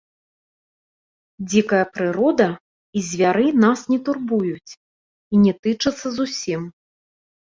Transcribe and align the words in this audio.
Дзікая 1.49 1.81
прырода 1.97 2.47
і 3.01 3.03
звяры 3.09 3.45
нас 3.65 3.79
не 3.91 3.99
турбуюць 4.07 4.71
і 5.35 5.43
не 5.43 5.53
тычацца 5.67 6.07
зусім. 6.17 6.61